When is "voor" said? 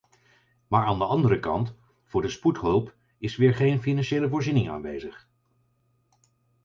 2.05-2.21